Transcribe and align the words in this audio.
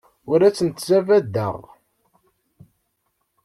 Ur 0.31 0.39
asent-ttabdadeɣ. 0.47 1.57